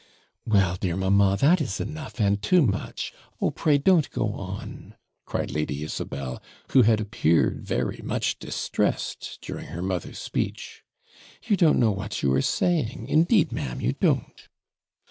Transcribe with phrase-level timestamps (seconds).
[0.47, 3.13] 'Well, dear mamma, that is enough, and too much.
[3.39, 3.51] Oh!
[3.51, 9.83] pray don't go on,' cried Lady Isabel, who had appeared very much distressed during her
[9.83, 10.81] mother's speech.
[11.43, 14.49] 'You don't know what you are saying; indeed, ma'am, you don't.'